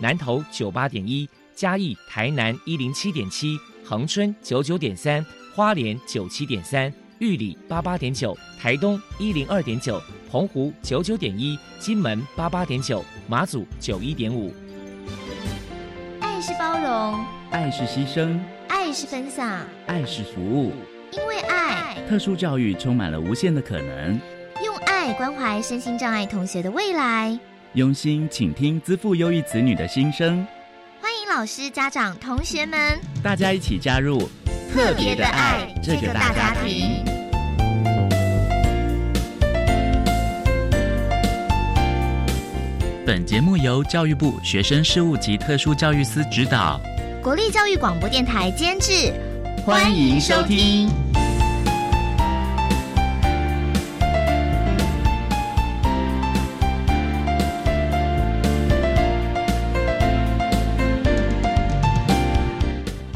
[0.00, 5.24] 南投九八点一，嘉义、台南一零七点七，恒春九九点三，
[5.54, 10.00] 花莲九七点三，玉里八八点九，台东一零二点九，
[10.30, 14.54] 澎湖九九点一，金门八八点九，马祖九一点五。
[16.20, 18.38] 爱是包容，爱是牺牲，
[18.68, 20.72] 爱是分享，爱是服务。
[21.10, 24.20] 因为爱，特殊教育充满了无限的可能。
[24.64, 27.38] 用爱关怀身心障碍同学的未来，
[27.74, 30.46] 用心倾听资赋优异子女的心声。
[31.02, 34.28] 欢迎老师、家长、同学们，大家一起加入
[34.72, 37.04] 特别的爱这个大家庭。
[43.04, 46.80] 本节目由教育部学生事务及特殊教育司指导，
[47.22, 49.12] 国立教育广播电台监制。
[49.64, 50.88] 欢迎收听。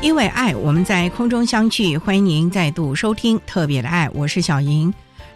[0.03, 1.97] 因为爱，我们在空中相聚。
[1.97, 4.93] 欢迎您再度收听《特别的爱》，我是小莹。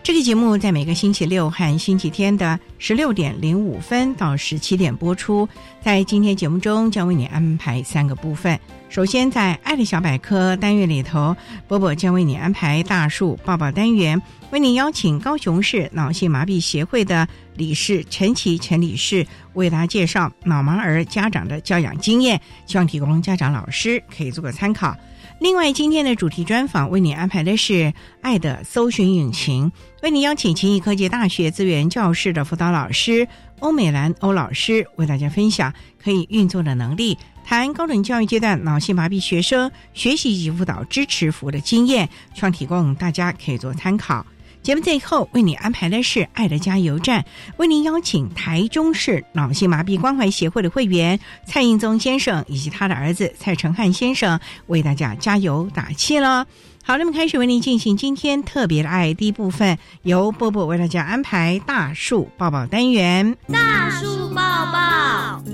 [0.06, 5.48] 这个节目在每个星期六和星期天的十六点零五分到十七点播出。
[5.82, 8.56] 在今天节目中，将为你安排三个部分。
[8.88, 17.26] 首先，在“爱的小百科”单元里头，波波将为你安排大树抱抱单元，为你邀请高雄市脑性麻痹协会的
[17.56, 24.96] 理事陈琦陈理事，为大家介绍脑盲儿家长的教养经验，希望提供家长老师可以做个参考。
[25.38, 27.92] 另外，今天的主题专访为你安排的是
[28.22, 29.70] “爱的搜寻引擎”，
[30.02, 44.24] 为你邀请勤益科技大学资源教室的辅导老师欧美兰欧老师，为大家分享可以运作的能力，谈高等教育阶段脑性麻痹学生学习及辅导支持服务的经验，希望提供大家可以做参考。
[44.66, 47.24] 节目最后为你安排的是“爱的加油站”，
[47.56, 56.48] 为您邀请台中市脑性麻痹关怀协会的会员蔡应宗先生以及他的儿子蔡成汉先生为大家加油打气了。
[56.82, 63.36] 好，那么开始为您进行今天特别的爱第一部分，由波波为大家安排大树抱抱单元。
[63.46, 65.44] 大树抱抱，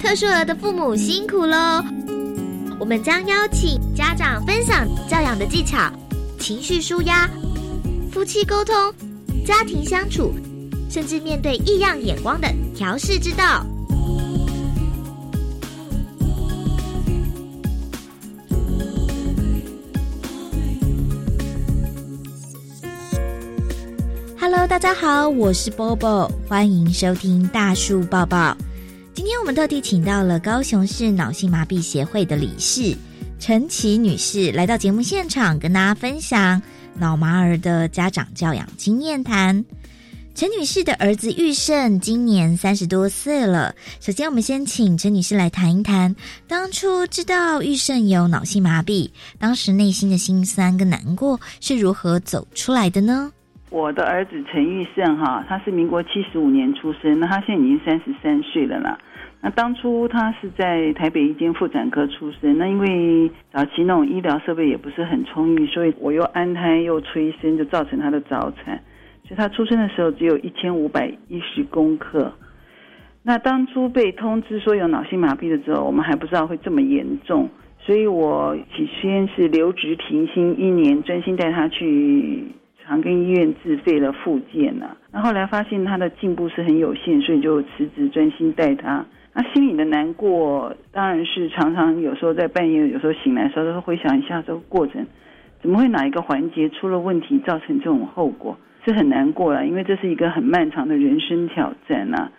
[0.00, 1.80] 特殊儿的父母辛苦喽！
[2.80, 5.88] 我们将邀请家长分享教养的技巧。
[6.38, 7.28] 情绪舒压、
[8.12, 8.74] 夫妻沟通、
[9.44, 10.32] 家庭相处，
[10.88, 13.66] 甚至面对异样眼光的调试之道。
[24.38, 28.56] Hello，大家好，我是 Bobo，欢迎收听大树抱抱。
[29.14, 32.96] 今天我们特地请到了高雄市脑性麻痹协会的理事。
[33.38, 36.60] 陈琦女士来到节目现场，跟大家分享
[36.98, 39.64] 脑麻儿的家长教养经验谈。
[40.34, 43.74] 陈女士的儿子玉胜今年三十多岁了。
[44.00, 46.16] 首先，我们先请陈女士来谈一谈，
[46.48, 53.32] 当初知道玉胜有脑性麻痹，当时内心的心酸跟难过是如何走出来的呢？
[53.70, 58.98] 我的儿子陈玉胜哈，他是民国七十五年出生，那他现在已经三十三岁了啦。
[59.46, 68.80] 那当初他是在台北一间妇产科出生，那因为早期那种医疗设备也不是很充裕，所以我又安胎又催生，就造成他的早产。
[69.22, 72.32] 所以他出生的时候只有一千五百一十公克。
[73.22, 82.46] 那当初被通知说有脑性麻痹的时候，我们还不知道会这么严重，所以我起先是留职停薪一年，专心带他去
[82.84, 84.96] 长庚医院自费的复健呐。
[85.12, 89.06] 那后来发现他的进步是很有限，所以就辞职专心带他。
[89.38, 95.06] 那心里的难过，当然是常常有时候在半夜，有时候醒来的时候，都会回想一下这个过程，
[95.60, 99.66] 怎么会哪一个环节出了问题，造成这种后果，是很难过了。
[99.66, 102.30] 因为这是一个很漫长的人生挑战呐。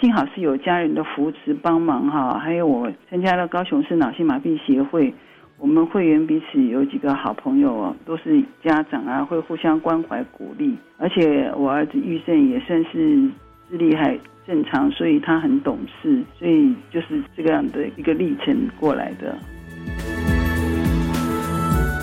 [0.00, 5.14] 幸好是有家人的扶持帮忙哈，还有我参加了高雄市脑性麻痹协会，
[5.56, 10.76] 我们会员彼此有几个好朋友哦，都是家长啊，会互相关怀鼓励。
[10.98, 13.30] 而且我儿子玉胜也算是
[13.70, 14.18] 智力还。
[14.46, 19.38] 正常，所以他很懂事，所以就是这个样的一个历程过来的。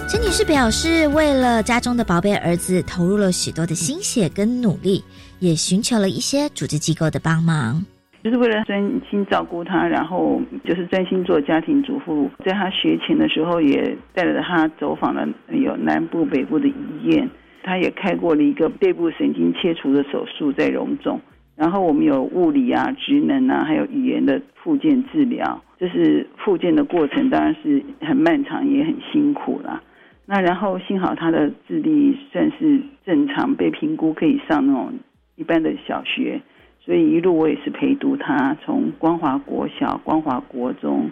[0.08, 5.04] 陈女士表示，为了家中的宝贝儿子，投入了许多的心血跟努力，
[5.40, 7.84] 也寻求了一些组织机构的帮忙，
[8.24, 12.30] 就是为了专心照顾他，然后就是专心做家庭主妇。
[12.46, 16.74] 在他学前的时候，也带着他走访了有南部、北部的医
[17.04, 17.30] 院，
[17.62, 21.20] 他也开过了一个背部神经切除的手术，在荣总。
[21.57, 29.81] 然后我们有物理啊、职能啊，还有语言的复健治疗，就是复健的过程当然是很漫长，也很辛苦啦。
[30.27, 34.94] 那然后幸好他的智力算是正常，被评估可以上那种
[35.36, 36.39] 一般的小学，
[36.80, 41.10] 所以一路我也是陪读他，从光华国小、光华国中、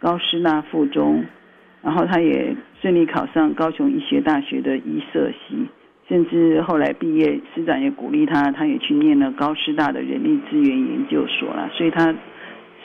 [0.00, 1.24] 高师大附中，
[1.82, 5.68] 然后他也顺利考上高雄医学大学的医社系，
[6.14, 12.14] 甚至后来毕业，师长也鼓励他，他也去念了高师大的人力资源研究所了，所以他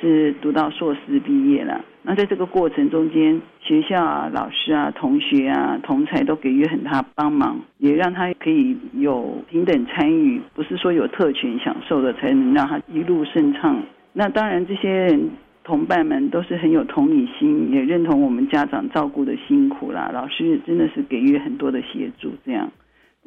[0.02, 1.86] 是读到硕士毕业了。
[2.02, 13.80] 那在这个过程中间，学校啊、老师啊、同学啊、同才都给予很大帮忙，也让他可以有平等参与，不是说有特权享受的才能让他一路顺畅。
[14.12, 15.30] 那当然，这些人
[15.64, 20.10] 同伴们都是很有同理心，也认同我们家长照顾的辛苦啦。
[20.12, 22.32] 老师真的是给予很多的协助。
[22.44, 22.72] 这样，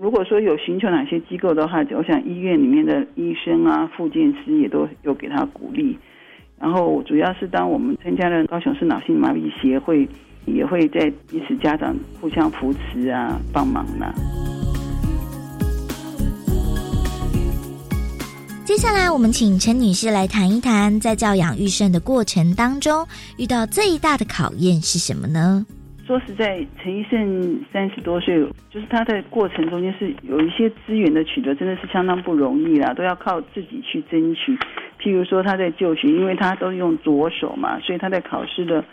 [0.02, 5.96] 如果说有寻求哪些机构的话，我想医院里面的医生啊、复健师也都有给他鼓励。
[6.58, 10.08] 然后主要是当我们参加了高雄市脑性麻痹协会，
[10.44, 14.12] 也会在彼此家长互相扶持啊，帮忙呢。
[18.64, 23.06] 接下来，我们请陈女士来谈一谈，在教养玉胜的过程当中，
[23.38, 25.64] 遇到最大的考验是什么呢？
[26.04, 28.37] 说实在，陈医生三十多岁，
[28.69, 34.56] 就是他在过程中间是有一些资源的取得，真的是相当不容易啦，都要靠自己去争取。
[34.99, 38.84] 譬如说他在就学，因为他都用左手嘛，所以他在考试的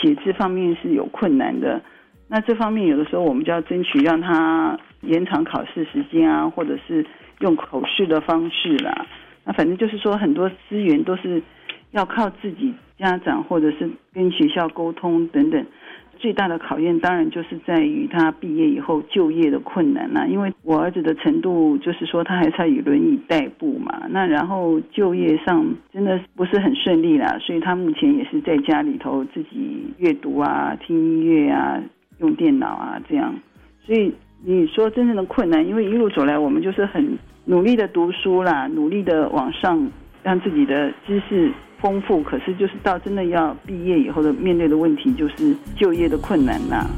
[0.00, 1.80] 写字方面是有困难的。
[2.28, 7.04] 那这方面有的时候我们就要争取让他延长考试时间啊，或者是
[7.40, 9.06] 用口试的方式啦。
[9.44, 11.42] 那反正就是说很多资源都是
[11.90, 15.64] 要靠自己家长或者是跟学校沟通等等。
[16.24, 20.24] 最大的考验当然就是在于他毕业以后就业的困难啦。
[20.26, 25.62] 因为我儿子的程度就是说他还是要以轮椅代步嘛，那然后就业上
[25.92, 31.78] 真的不是很顺利啦，所以他目前也是在家里头自己阅读啊、听音乐啊、
[32.20, 33.34] 用电脑啊这样。
[33.84, 34.10] 所以
[34.42, 39.90] 你说真正的困难，因为一路走来我们就是很努力的读书啦，努力的往上
[40.24, 41.52] 让自己的知识。
[41.80, 46.88] 丰富，可是就是到真的要毕业以后的面对的问题，就是就业的困难呐。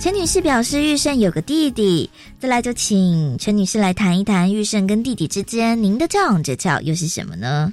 [0.00, 2.10] 陈女士表示，玉胜有个弟弟，
[2.40, 7.72] 再来就请陈女士来谈一谈玉胜跟弟弟之间，您的教养诀窍又是什么呢？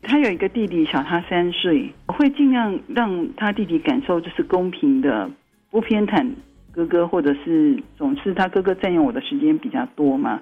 [0.00, 5.30] 他有一个弟弟，小他三岁，我会尽量让他弟弟感受就是公平的，
[5.70, 6.26] 不偏袒
[6.76, 10.38] 哥哥，或者是总是他哥哥占用我的时间比较多嘛。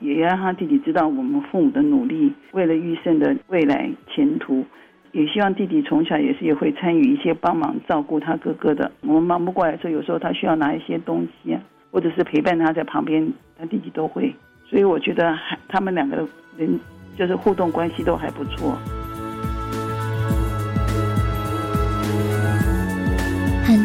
[0.00, 4.64] 也让他弟弟知道我们父母的努力，为了玉胜的未来前途，
[5.10, 8.92] 也希望弟弟从小也是也会参与一些帮忙照顾他哥哥的。
[9.00, 14.32] 我们忙不过来的时候，有时候他需要拿一些东西啊，或者是陪伴他在旁边，他弟弟都会。
[14.66, 16.24] 所以我觉得还他们两个
[16.56, 16.78] 人
[17.16, 18.78] 就是互动关系都还不错。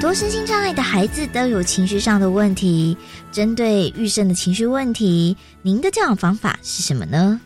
[0.03, 2.97] 多身心障碍的孩子都有情绪上的问题。
[3.31, 7.39] 针对玉胜的情绪问题，您的教养方法是什么呢？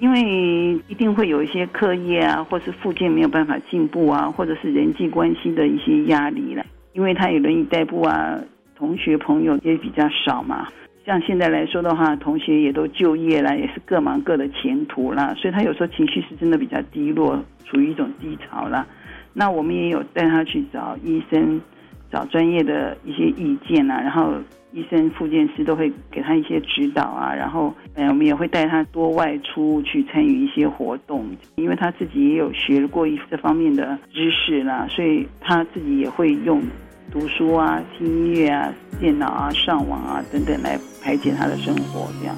[0.00, 6.66] 因为一定会有一些课业啊，或是附件没有办法进步啊，或者是人际关系的一些压力了。
[6.94, 8.36] 因为他有轮椅代步啊，
[8.76, 10.66] 同学朋友也比较少嘛。
[11.06, 18.84] 像现在来说的话，同学也都就业了，也是各忙各的前途啦，所以他有时候情绪是真的比较低落，处于一种低潮了。
[19.38, 21.60] 那我们也有带他去找医生，
[22.10, 24.32] 找专业的一些意见啊，然后
[24.72, 36.60] 医生、复健师都会给他一些指导啊，然后，嗯，我们也会带他多外出去参与一些活动，因为他自己也有学过一这方面的知识啦，所以他自己也会用
[37.12, 42.36] 读书啊、听音乐啊、电脑啊、上网啊等等来排解他的生活，这样。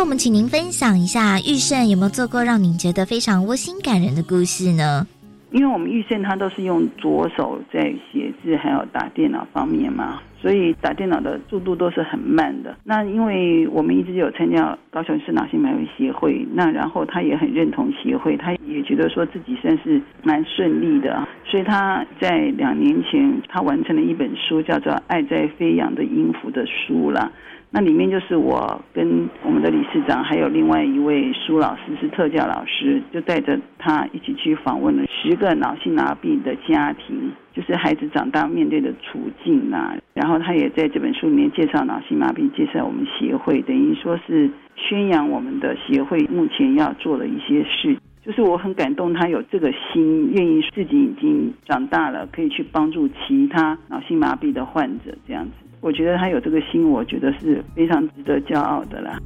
[0.00, 5.06] 那，我们请您分享一下玉胜有没有做过让您觉得非常窝心感人的故事呢？
[5.52, 12.74] 因为我们玉胜他都是用左手在写字，还有打电脑方面嘛，所以打电脑的速度都是很慢的。
[12.82, 27.30] 那因为我们一直有参加高雄市脑性麻痹协会，那然后他也很认同协会，他也觉得说自己算是蛮顺利的，所以他在两年前他完成了一本书，叫做《爱在飞扬的音符》的书了。
[27.72, 39.96] 那里面就是我跟我们的理事长，还有另外一位苏老师是特教老师，就带着他一起去访问了十个脑性麻痹的家庭，就是孩子长大面对的处境呐。
[40.14, 47.96] 然后他也在这本书里面介绍脑性麻痹，介绍我们协会，等于说是宣扬我们的协会目前要做的一些事。
[48.22, 55.52] 就是我很感动，他有这个心，愿意自己已经长大了，可以去帮助其他脑性麻痹的患者这样子。
[55.80, 59.18] 我觉得他有这个心，我觉得是非常值得骄傲的啦。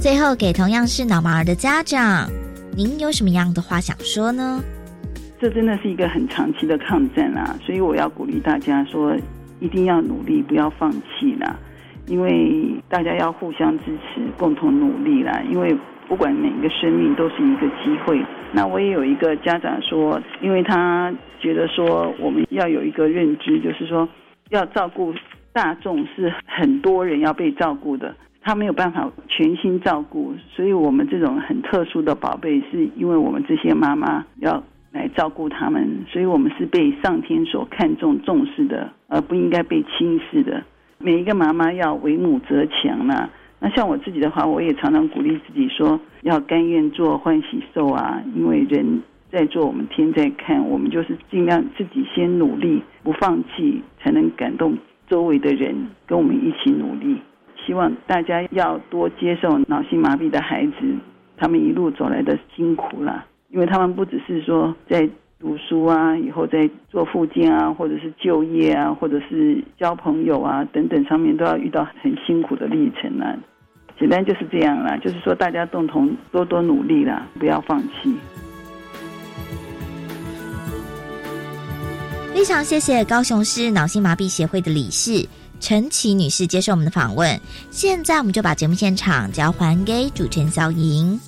[0.00, 2.30] 最后，给同样是脑麻儿的家长，
[2.74, 4.62] 您有什么样的话想说呢？
[5.38, 9.14] 这真的是一个很长期的抗战啦，所以我要鼓励大家说，
[9.60, 11.54] 一定要努力，不要放弃啦，
[12.06, 15.42] 因为大家要互相支持，共同努力啦。
[15.50, 15.76] 因为
[16.08, 18.24] 不管每一个生命都是一个机会。
[18.52, 24.08] 那我也有一个家长说，因为他觉得说我们要有一个认知，就是说
[24.50, 25.12] 要照顾
[25.52, 34.62] 大众是很多人要被照顾的，他没有办法全心照顾，所以我们这种很特殊的宝贝，是因为我们这些妈妈要。
[34.92, 40.64] 来照顾他们，所以我们是被上天所看重、重视的，而不应该被轻视的。
[40.98, 43.30] 每一个妈妈要为母则强啦。
[43.60, 48.20] 那像我自己的话，我也常常鼓励自己说，要甘愿做欢喜兽啊。
[48.34, 54.76] 因为人在做，我们天在看，我们就是尽量自己先努力，不放弃，才能感动
[55.08, 57.16] 周围的人，跟我们一起努力。
[57.64, 60.74] 希望大家要多接受脑性麻痹的孩子，
[61.36, 63.24] 他们一路走来的辛苦了。
[63.50, 65.08] 因为他们不只是说在
[65.38, 73.36] 读书啊，以后在做附件啊，或者是就业啊，或者是交朋友啊等等上面，都要遇到很辛苦的历程啊。
[73.98, 78.14] 简单就是这样啦，就是说大家共同多多努力啦，不要放弃。
[82.32, 85.26] 非常谢谢高雄市脑性麻痹协会的理事
[85.58, 87.38] 陈琦女士接受我们的访问。
[87.70, 91.20] 现在我们就把节目现场交还给主持人小莹。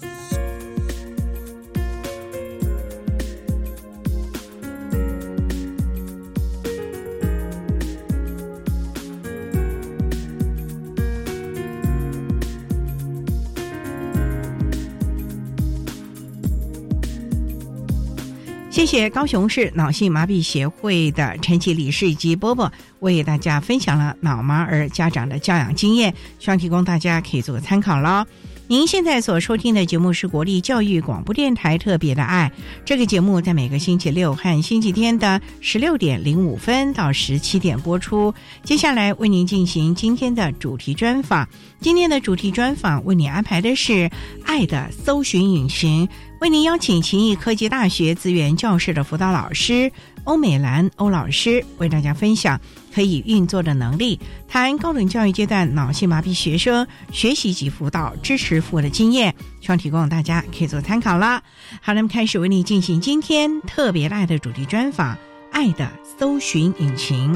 [18.92, 22.70] 谢高雄市脑性麻痹协会的陈启理事以及波波
[23.00, 28.26] 为大家分享了脑麻儿家长的教养经验，希望提供大家可以做个参考喽。
[28.68, 32.50] 您现在所收听的节目是国立教育广播电台特别的爱，
[32.86, 38.32] 这个节目在每个星期六和星期天的十六点零五分到十七点播出。
[38.62, 41.46] 接下来为您进行今天的主题专访，
[41.80, 44.10] 今天的主题专访为您安排的是
[44.44, 46.08] 爱的搜寻引擎。
[46.40, 49.92] 为您邀请勤益科技大学资源教室的辅导老师
[50.24, 52.60] 欧美兰欧老师，为大家分享
[52.94, 61.42] 可以运作的能力，谈高等教育阶段脑性麻痹学生学习及辅导支持服务的经验，希望提供大家可以做参考啦。
[61.80, 65.14] 好，那么开始为你进行今天特别爱的主题专访，
[65.50, 67.34] 《爱的搜寻引擎》。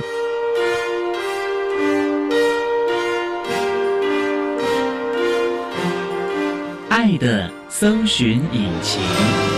[6.88, 9.55] 爱的搜寻引擎。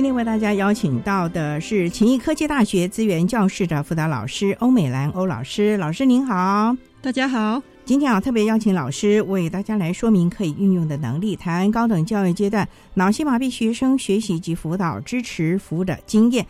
[0.00, 5.76] 今天为大家邀请到的是勤益科技大学资源教室的辅导老师欧美兰欧老师。
[5.76, 7.62] 老师您好，大家好。
[7.84, 16.46] 今天啊，特别邀请老师为大家来说明可以运用的能力，台湾高等教育阶段脑性麻痹学生学习及辅导支持服务的经验。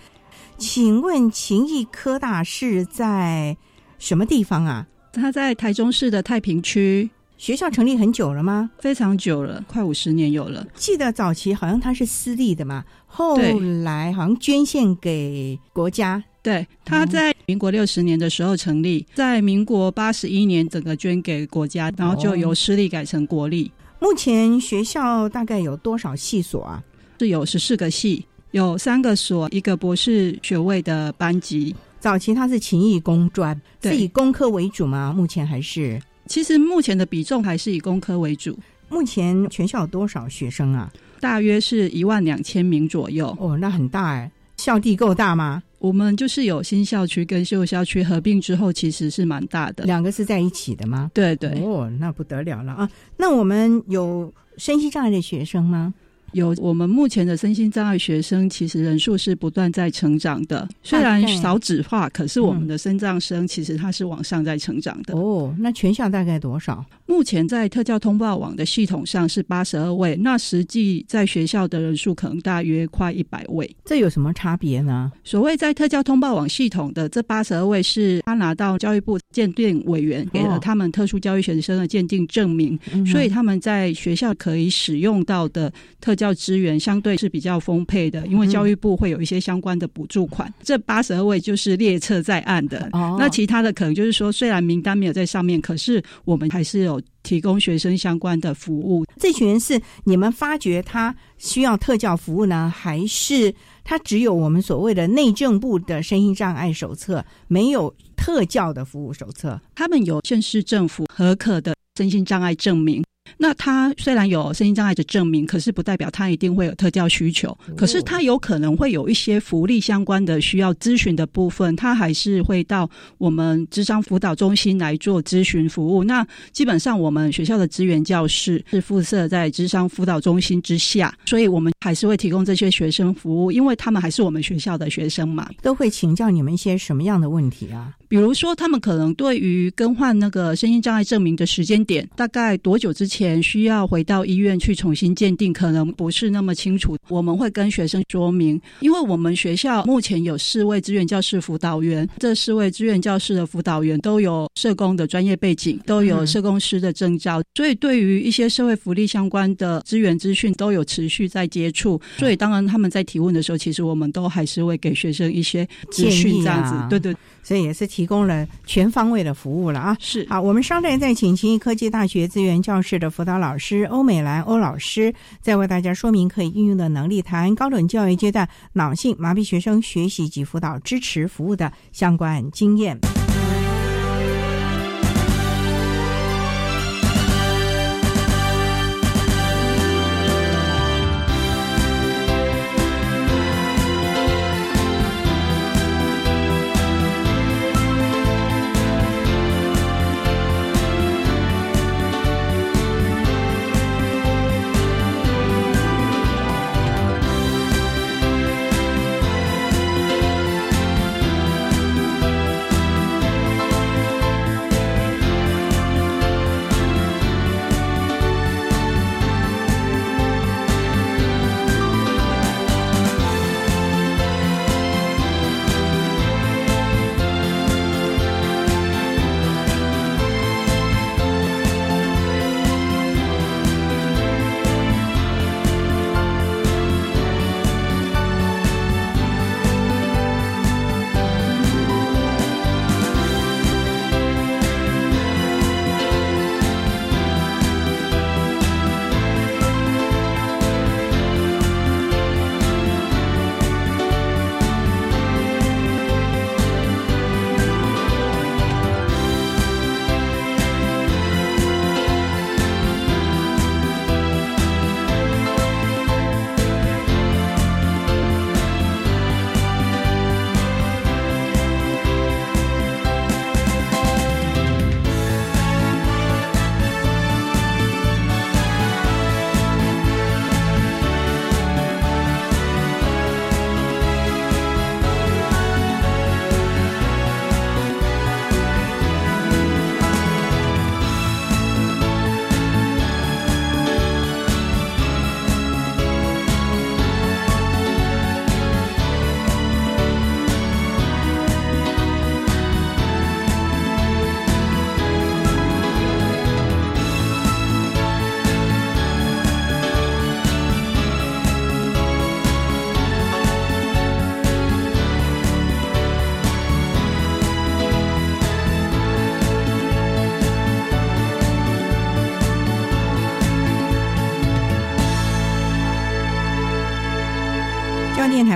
[0.57, 3.57] 请问勤益科大是在
[3.99, 4.87] 什么地方啊？
[5.13, 7.11] 它在台中市的太平区。
[7.41, 8.71] 学校成立很久了吗？
[8.81, 10.67] 非常久了，快五十年有了。
[10.75, 13.39] 记得早期好像它是私立的嘛，后
[13.83, 16.23] 来好像捐献给国家。
[16.43, 23.73] 对，他在民国六十年的时候成立，在民国八十一年整个捐给国家，然后就由私立改成国立。
[24.01, 26.85] 目前学校大概有多少系所啊？
[27.21, 31.75] 是有十四个系，有三个所，一个博士学位的班级。
[31.99, 35.15] 早期它是勤益工专，是以工科为主吗？
[35.17, 35.99] 目前还是？
[36.31, 38.57] 其实目前的比重还是以工科为主。
[38.89, 40.89] 目前全校有多少学生啊？
[41.19, 43.37] 大约是一万两千名左右。
[43.41, 44.31] 哦，那很大哎。
[44.57, 45.61] 校地够大吗？
[45.81, 49.83] 我们就是有新校区跟旧校区合并之后，其实是蛮大的。
[49.87, 51.11] 两个是在一起的吗？
[51.13, 51.51] 对对。
[51.65, 52.89] 哦，那不得了了啊！
[53.17, 55.93] 那我们有身心障碍的学生吗？
[56.33, 60.69] 有，我们目前的身心障碍学生其实人数是不断在成长的。
[60.83, 65.17] 虽然少子化，可是我们的身障生其实它是往上在成长的。
[65.17, 66.85] 哦，那全校大概多少？
[67.11, 73.69] 目前在特教通报网的系统上是八十二位，那实际在学校的人数可能大约快一百位。
[73.85, 75.11] 这有什么差别呢？
[75.25, 86.15] 所谓在特教通报网系统的这八十二位，是他拿到教育部鉴定委员给了他们特殊教育学生的鉴定证明，所以他们在学校可以使用到的特。
[86.21, 90.53] 教资源相对是比较丰沛的，因为教育部会有一些相关的补助款。
[90.63, 99.05] 这八十二位就是列册在案的，哦那其他的可能就是说，虽然名单没有在上面，可是我们还是有提供学生相关的服务。
[99.19, 103.55] 这群人是你们发觉他需要特教服务呢，还是
[103.85, 109.61] 他只有我们所谓的内政部的身心障碍手册，没有特教的服务手册。
[109.75, 113.05] 他们有县市政府合可的身心障碍证明。
[113.37, 117.57] 那他虽然有身心障碍的证明，可是不代表他一定会有特教需求。
[117.77, 126.05] 可是他有可能会有一些福利相关的需要咨询的部分，他还是会到我们智商辅导中心来做咨询服务。
[126.05, 135.49] 那基本上我们学校的资源教室是附设在智商辅导中心之下，所以我们还是会提供这些学生服务，因为他们还是我们学校的学生嘛。
[135.63, 137.93] 都会请教你们一些什么样的问题啊？
[138.09, 146.97] 比如说，他们可能对于更换那个身心障碍证明的时间点，大概多久之前需要回到医院去重新鉴定，可能不是那么清楚。
[147.09, 162.01] 我们会跟学生说明，因为我们学校目前有四位志愿教师辅导员，这四位志愿教师的辅导员都有社工的专业背景，都有社工师的证照，所以对于一些社会福利相关的资源资讯都有持续在接触。
[162.17, 167.15] 所以当然他们在提问的时候，其实我们都还是会给学生一些资讯，这样子，对对。
[167.43, 169.97] 所以也是提供了全方位的服务了啊！
[169.99, 182.99] 是好，我们稍待再请勤益科技大学资源教室的辅导老师欧美兰欧老师，在为大家说明可以运用的能力，谈高等教育阶段脑性麻痹学生学习及辅导支持服务的相关经验。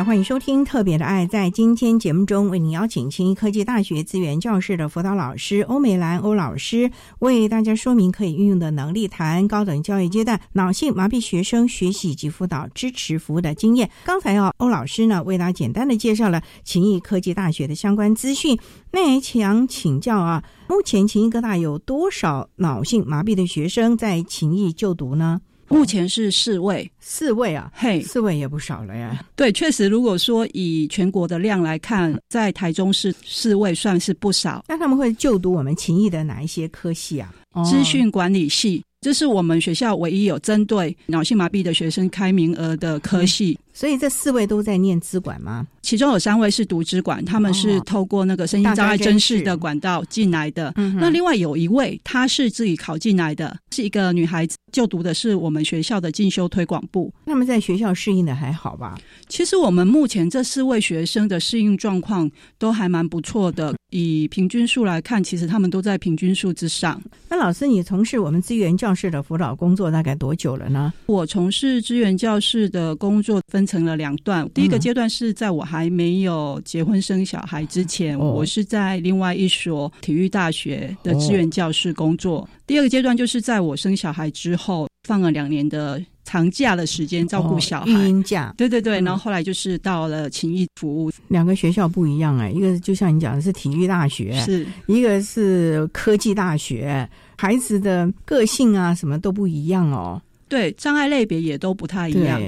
[0.03, 1.25] 欢迎收听《特别的爱》。
[1.29, 13.89] 在今天节目中，为您邀请清一科技大学资源教室的辅导老师欧美兰欧老师，为大家说明可以运用的能力，谈高等教育阶段脑性麻痹学生学习及辅导支持服务的经验。
[14.05, 18.59] 刚才啊，欧老师呢为大家简单的介绍了勤益科技大学的相关资讯。
[18.91, 25.41] 那也想请教啊，目前勤益科大有多少脑性麻痹的学生在勤益就读呢？
[25.69, 29.25] 目前是四位，四位啊，嘿，四位也不少了呀。
[29.35, 34.65] 对，确实，如果说以全国的量来看，在台中市四位算是不少。
[34.69, 37.33] 那他们会就读我们勤益的哪一些科系啊？
[37.65, 43.59] 资讯管理系，这是我们学校唯一有针对脑性麻痹的学生开名额的科系。
[43.75, 45.67] 所以这四位都在念资管吗？
[45.83, 50.73] 其中有三位是读资管，他们是透过那个身心障碍真试的管道进来的。
[50.95, 57.13] 那另外有一位，她是自己考进来的，是一个女孩子，就读的是我们学校的进修推广部。
[57.27, 58.97] 他们在学校适应的还好吧？
[59.29, 63.75] 其实我们目前这四位学生的适应状况都还蛮不错的。
[63.91, 67.01] 以平均数来看，其实他们都在平均数之上。
[67.29, 70.93] 那老师，你从事我们资源教室的辅导工作大概多久了呢？
[71.07, 73.64] 我从事资源教室的工作分。
[73.65, 74.47] 分成了两段。
[74.53, 82.47] 第一个阶段是在我还没有结婚生小孩之前，我是在另外一所体育大学的志愿教师工作。
[82.67, 88.53] 第二个阶段就是在我生小孩之后，放了两年的长假的时间照顾小孩，育婴假。
[88.59, 91.11] 对对对，然后后来就是到了情谊服务。
[91.29, 100.21] 两个学校不一样哎，一个就像你讲的是体育大学，是一个是科技大学，孩子的个性啊什么都不一样哦。
[100.47, 102.41] 对，障碍类别也都不太一样，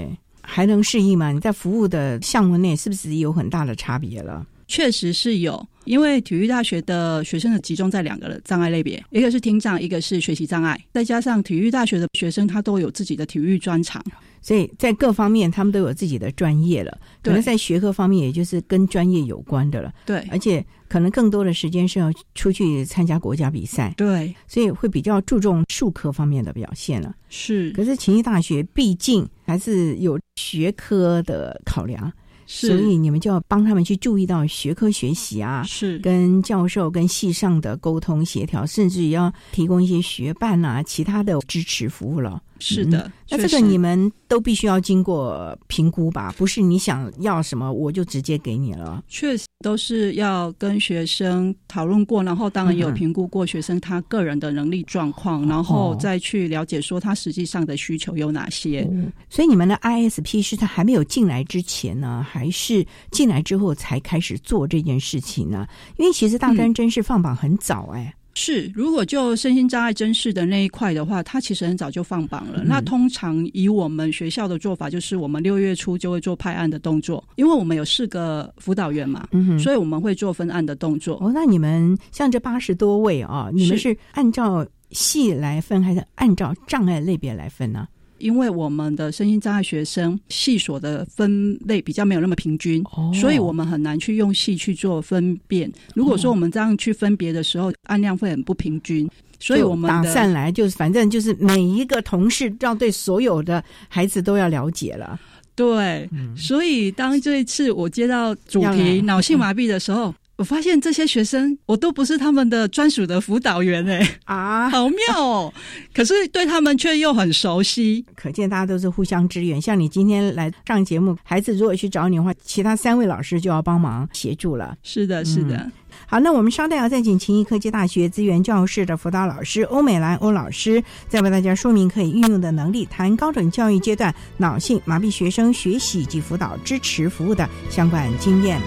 [0.47, 1.33] 还能适应吗？
[1.33, 4.47] 你在服务的项目内是不是有很大的差别了？
[4.69, 14.03] 确实是有，因为体育大学的学生的集中在两个障碍类别，一个是听障，一个是学习障碍，再加上体育大学的学生他都有自己的体育专长。
[14.43, 16.99] 所以在各方面，他们都有自己的专业了。
[17.23, 19.93] 可能在学科方面，也就是跟专业有关的了。
[20.05, 23.93] 对，而且可能更多的时间是要出去参加国家比赛。
[23.97, 27.13] 对，所以会比较注重术科方面的表现了。
[27.29, 32.13] 是，可是勤益大学毕竟还是有学科的考量。
[32.49, 42.41] 所以你们就要帮他们去注意到学科学习啊，是跟教授跟系上的沟通协调，甚至也要提供一些学伴啊，其他的支持服务了。
[42.59, 46.35] 是的，那这个你们都必须要经过评估吧？
[46.37, 49.03] 不是你想要什么我就直接给你了。
[49.09, 58.89] 确实都是要跟学生讨论过，然后当然有评估过学生他个人的能力状况，然后再去了解说他实际上的需求有哪些。
[59.29, 65.67] 所以你们的 ISP 是在还没有进来之前呢，还是进来之后才开始做这件事情呢？
[65.97, 68.15] 因为其实大专真是放榜很早哎。
[68.39, 72.63] 是，如果就身心障碍真试的那一块的话，它其实很早就放榜了。
[72.67, 79.27] 那通常以我们学校的做法，就是我们六月初就会做派案的动作，因为我们有四个辅导员嘛，
[79.59, 81.17] 所以我们会做分案的动作。
[81.23, 87.89] 哦，那你们像这八十多位啊，你们是按照系来分，还是按照障碍类别来分呢？
[88.19, 95.71] 因为我们的身心障碍学生系所的分类比较没有那么平均，所以我们很难去用系去做分辨。
[95.95, 99.09] 如果说我们这样去分别的时候，按量会很不平均。
[99.39, 105.21] 所以我们打散来就是，反正就是每一个同事要对所有的孩子都要了解了。
[105.55, 110.15] 对，所以当这一次我接到主题脑性麻痹的时候。
[110.37, 115.55] 我发现这些学生，我都不是他们的专属的辅导员哎啊，好妙哦！
[115.95, 119.59] 可是对他们却又很熟悉，可见大家都是互相支援。
[119.59, 124.77] 像你今天来上节目，孩子如果去找你的话，其他三位老师就要帮忙协助了。
[124.83, 125.71] 是的，是的。
[126.07, 138.61] 好，那我们稍待要再请勤益科技大学资源教室的辅导老师欧美兰欧老师，再为大家说明可以运用的能力，谈高等教育阶段脑性麻痹学生学习及辅导支持服务的相关经验。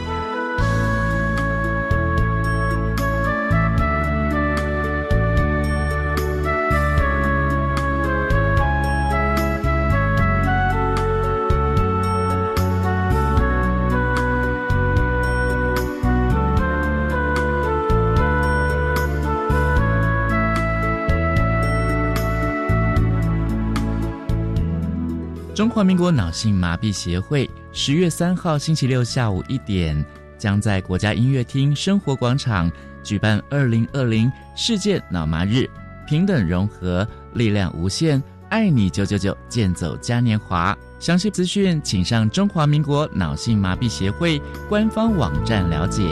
[25.60, 30.06] 中华民国脑性麻痹协会十月三号星期六下午一点，
[30.38, 32.72] 将在国家音乐厅生活广场
[33.04, 35.70] 举办二零二零世界脑麻日，
[36.08, 40.74] 平等融合，力量无限，爱你九九九，健走嘉年华。
[40.98, 46.04] 详细资讯请上中华民国脑性麻痹协会官方网站了解。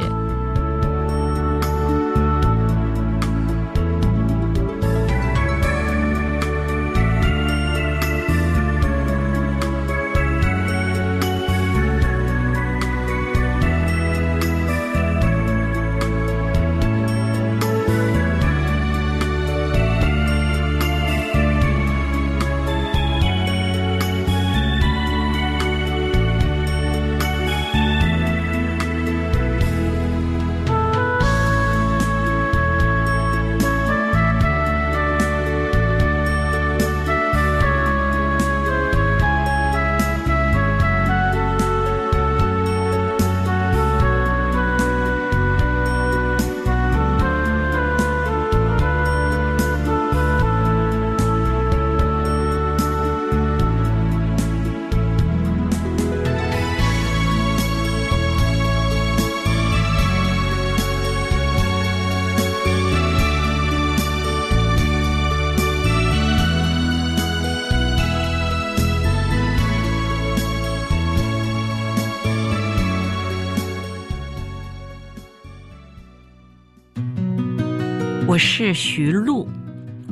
[78.68, 79.48] 是徐璐，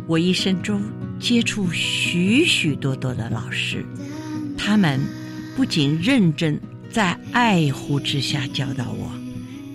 [0.08, 0.82] 我一生中
[1.20, 3.86] 接触许许多多的老师，
[4.58, 4.98] 他们
[5.58, 6.58] 不仅认真，
[6.90, 9.12] 在爱护之下教导我，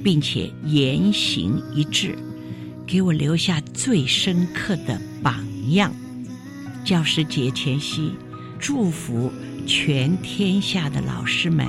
[0.03, 2.17] 并且言行一致，
[2.87, 5.93] 给我留下最深刻的榜样。
[6.83, 8.15] 教师节前夕，
[8.59, 9.31] 祝福
[9.67, 11.67] 全天下的老师们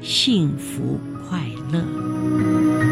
[0.00, 2.91] 幸福快乐。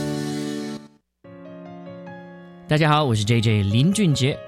[2.71, 4.39] 大家好，我是 J J 林俊杰。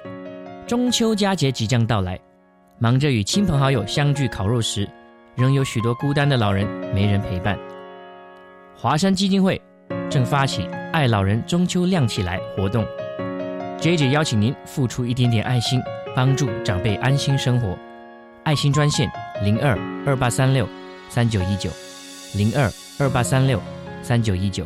[0.65, 2.17] 中秋佳节即将到来，
[2.79, 4.89] 忙着与亲朋好友相聚烤肉时，
[5.35, 7.59] 仍有许多孤单的老人没人陪伴。
[8.77, 9.61] 华山基金会
[10.09, 12.85] 正发起“爱老人中秋亮起来”活动
[13.81, 15.81] ，J J 邀请您付出一点点爱心，
[16.15, 17.77] 帮助长辈安心生活。
[18.45, 19.11] 爱心专线
[19.43, 20.65] 零二二八三六
[21.09, 21.69] 三九一九
[22.35, 23.61] 零二二八三六
[24.01, 24.65] 三九一九。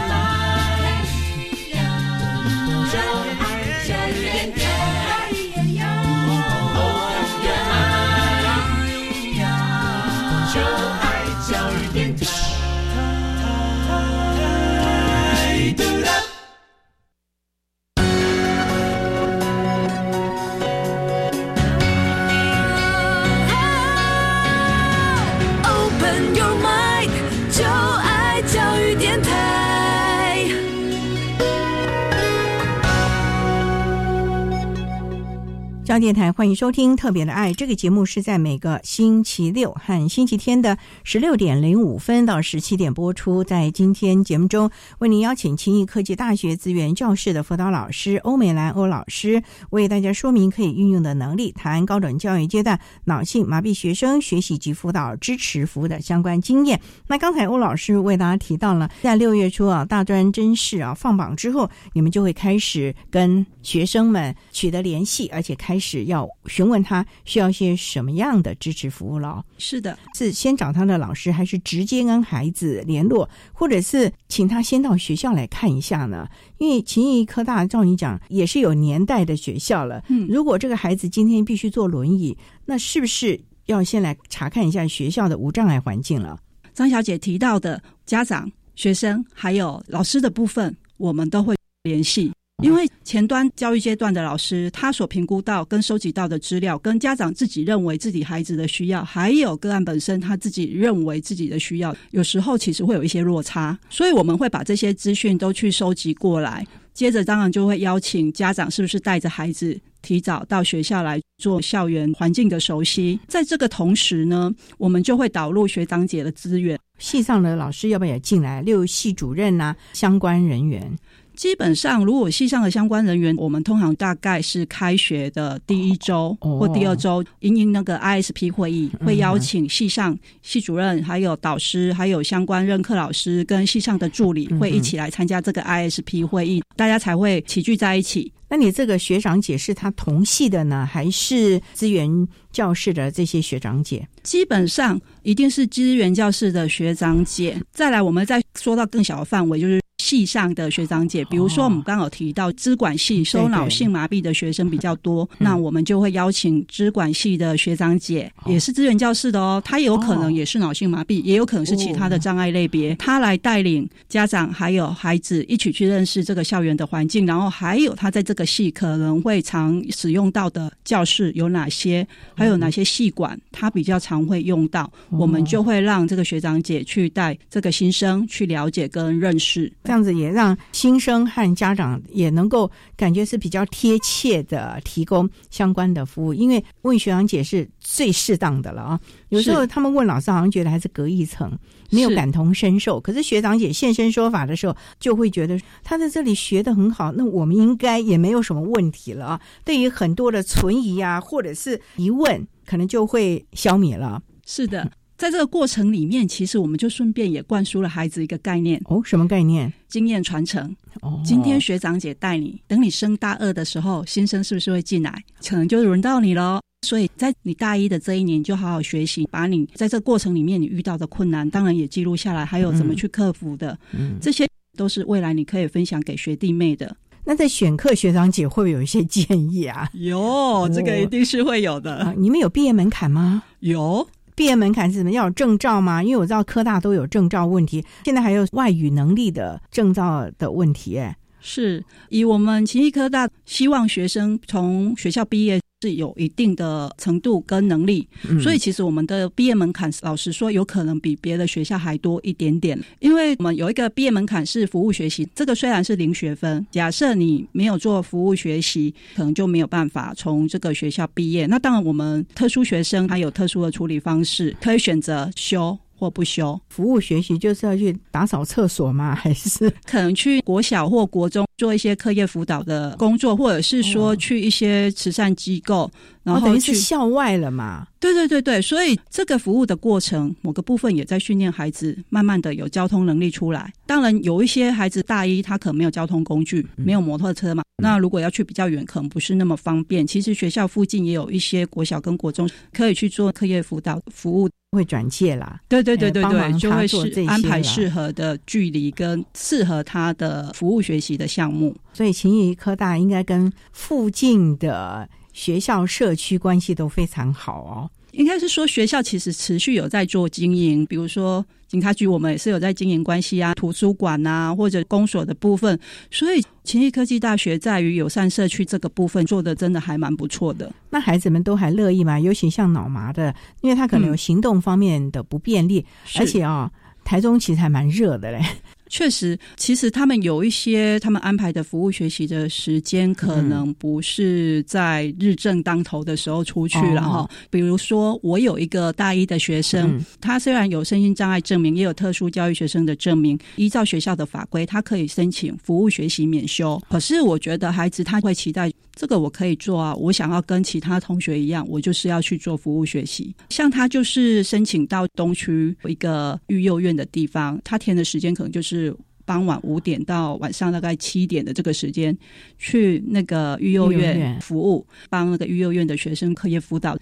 [35.91, 43.43] 教电台欢迎收听《特别的爱》这个节目，是在每个星期六和星期天的十六点零五分到十七点播出。
[43.43, 56.79] 在今天节目中，为您邀请清义科技大学资源教室的辅导老师欧美兰欧老师，为大家说明可以运用的能力，谈高等教育阶段脑性麻痹学生学习及辅导支持服务的相关经验。
[57.07, 65.80] 那刚才欧老师为大家提到了，在六月初啊，大专真试啊放榜之后，你们就会开始跟学生们取得联系，而且开。
[65.81, 69.43] 是要询问他需要些什么样的支持服务了？
[69.57, 76.27] 是的，是先找他的老师，还是直接跟孩子联络，或者是请他先到学校来看一下呢？
[76.59, 80.03] 因为勤益科大照你讲也是有年代的学校了。
[80.09, 86.37] 嗯，如果这个孩子今天必须坐轮椅，那是不是要先来查看一下学校的无障碍环境了？
[86.73, 92.31] 张小姐提到的家长、学生还有老师的部分，我们都会联系。
[92.61, 118.61] 因为前端教育阶段的老师，他所评估到跟收集到的资料，跟家长自己认为自己孩子的需要，还有个案本身他自己认为自己的需要，有时候其实会有一些落差，所以我们会把这些资讯都去收集过来，接着当然就会邀请家长是不是带着孩子提早到学校来做校园环境的熟悉，在这个同时呢，我们就会导入学长姐的资源，系上的老师要不要也进来？
[118.61, 120.95] 六系主任呐，相关人员。
[121.35, 138.31] 基本上，如果系上的相关人员，我们通常大概是开学的第一周或第二周，因应那个 ISP 会议，会邀请系上系主任、还有导师、还有相关任课老师跟系上的助理，会一起来参加这个 ISP 会议，大家才会齐聚在一起。
[138.49, 144.05] 那你这个学长姐是他同系的呢，还是资源教室的这些学长姐？
[144.23, 147.57] 基本上一定是资源教室的学长姐。
[147.71, 149.80] 再来，我们再说到更小的范围，就是。
[150.11, 179.71] 系上的学长姐，比如说我们刚好提到资管系收脑性麻痹的学生比较多，那我们就会邀请资管系的学长姐，也是资源教室的哦，他有可能也是脑性麻痹，也有可能是其他的障碍类别，他来带领家长还有孩子一起去认识这个校园的环境，然后还有他在这个系可能会常使用到的教室有哪些，还有哪些系管他比较常会用到，我们就会让这个学长姐去带这个新生去了解跟认识。
[179.85, 188.99] 这样子也让新生和家长也能够感觉是比较贴切的提供相关的服务，因为问学长姐是最适当的了啊。
[189.29, 191.51] 有时候他们问老师，好像觉得还是隔一层，
[191.89, 192.99] 没有感同身受。
[192.99, 199.41] 可是学长姐现身说法的时候，就会觉得他在这里学的很好，那我们应该也没有什么问题了啊。
[199.63, 204.21] 对于很多的存疑啊，或者是疑问，可能就会消弭了。
[204.45, 204.91] 是的。
[205.21, 209.71] 在这个过程里面，其实我们就顺便也灌输了孩子一个概念哦，什么概念？
[209.87, 210.75] 经验传承。
[211.01, 215.23] 哦，今天学长姐带你，等你升大二的时候，新生是不是会进来？
[215.47, 216.59] 可能就轮到你喽。
[216.87, 226.97] 所以在你大一的这一年，你就好好学习，把你在这过程里面你遇到的困难，当然也记录下来，还有怎么去克服的，嗯，这些都是未来你可以分享给学弟妹的。
[227.23, 229.87] 那在选课学长姐会不会有一些建议啊？
[229.93, 232.11] 有，这个一定是会有的。
[232.17, 233.43] 你们有毕业门槛吗？
[233.59, 234.07] 有。
[234.41, 235.11] 毕业门槛是什么？
[235.11, 236.01] 要有证照吗？
[236.01, 240.97] 因为我知道科大都有证照问题，现在还有外语能力的证照的问题。
[240.97, 245.59] 哎，是以我们勤益科大希望学生从学校毕业。
[245.83, 248.07] 是有一定的程度跟能力，
[248.39, 252.79] 所以其实我们的毕业门槛，老实说，有可能比别的学校还多一点点。
[252.99, 261.47] 因为我们有一个毕业门槛是服务学习，这个虽然是零学分，假设你没有做服务学习，可能就没有办法从这个学校毕业。
[261.47, 265.75] 那当然，我们特殊学生他有特殊的处理方式，可以选择修。
[266.01, 269.13] 或不修服务学习，就是要去打扫厕所吗？
[269.21, 275.91] 还是可能去国小或国中做一些课业辅导的工作，或者是说去一些慈善机构，
[276.23, 277.85] 然后等于是校外了嘛？
[277.99, 283.71] 对对对对，所以这个服务的过程，某个部分也在训练孩子，慢慢的有交通能力出来。
[283.85, 290.07] 当然，有一些孩子大一他可能没有交通工具，没有摩托车嘛，那如果要去比较远，可能不是那么方便。
[290.07, 294.49] 其实学校附近也有一些国小跟国中可以去做课业辅导服务。
[294.77, 301.75] 会转介啦，对对对对对，就会是安排适合的距离跟适合他的服务学习的项目。
[301.91, 307.91] 所以勤益科大应该跟附近的学校社区关系都非常好哦。
[308.11, 315.79] 应该是说学校其实持续有在做经营，比如说警察局，我们也是有在经营关系啊，图书馆啊，或者公所的部分。
[316.09, 320.71] 所以勤益科技大学在于友善社区这个部分做的真的还蛮不错的。
[320.89, 322.19] 那孩子们都还乐意吗？
[322.19, 325.85] 尤其像脑麻的，因为他可能有行动方面的不便利，
[326.19, 326.69] 而且啊，
[327.05, 328.43] 台中其实还蛮热的嘞。
[328.91, 337.27] 确实，其实他们有一些他们安排的服务学习的时间，可能不是在日正当头的时候出去了哈。
[337.49, 346.77] 比如说，我有一个大一的学生，他虽然有身心障碍证明，也有特殊教育学生的证明，依照学校的法规，他可以申请服务学习免修。
[346.89, 348.69] 可是，我觉得孩子他会期待
[349.01, 353.33] 这个我可以做啊，我想要跟其他同学一样，我就是要去做服务学习。
[353.49, 358.95] 像他就是申请到东区一个育幼院的地方，他填的时间可能就是。
[359.23, 362.17] 傍晚五点到晚上大概七点的这个时间，
[362.57, 366.97] 去那个育幼院服务，帮那个育幼院的学生课业辅导。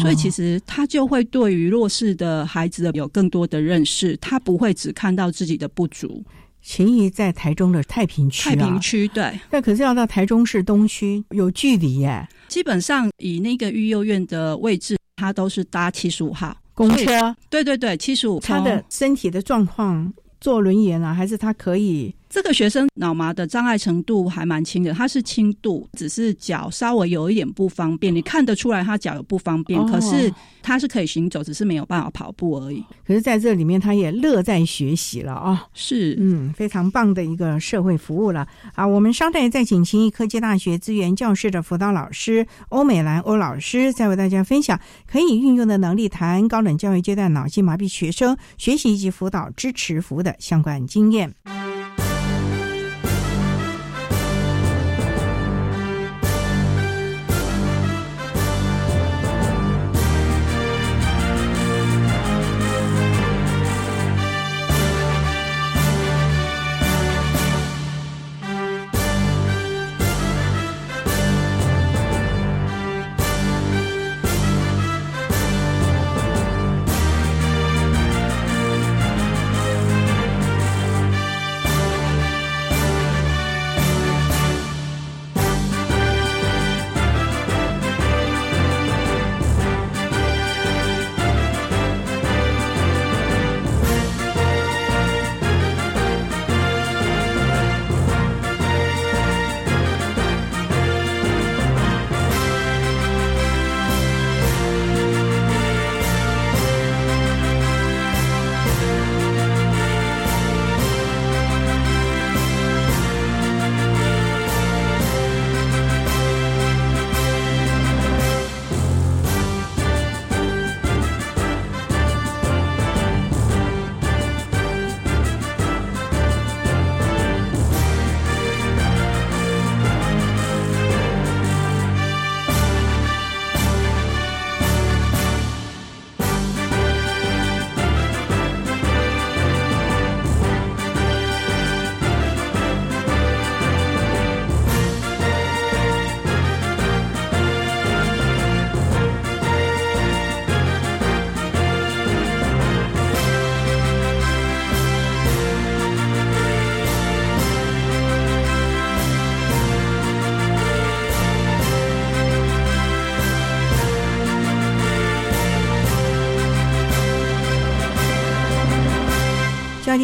[0.00, 6.24] 所以其实他就会对于弱势的孩子有更多的认识，他不会只看到自己的不足。
[6.62, 12.28] 秦怡在台中的太平区，太平区对，那可是要到台中市东区，有距离耶。
[12.48, 17.36] 基本上以那个育幼院的位置，他都是搭七十五号公车。
[17.48, 18.38] 对对对，七十五。
[18.40, 20.12] 他的身体的状况。
[20.40, 22.14] 坐轮椅呢，还是他可以？
[22.28, 28.14] 这个学生脑麻的障碍程度还蛮轻的，他是轻度，只是脚稍微有一点不方便。
[28.14, 32.84] 你看得出来他脚有不方便，可是他是可以行走，只是没有办法跑步而已。
[33.06, 35.66] 可是在这里面，他也乐在学习了啊！
[35.72, 38.86] 是，嗯，非常棒的一个社会服务了啊！
[38.86, 44.78] 我们稍待再请勤益科技大学资源教室的辅导老师欧美兰欧老师，再为大家分享
[45.10, 51.34] 可以运用的能力，谈高等教育阶段脑性麻痹学生学习以及辅导支持服务的相关经验。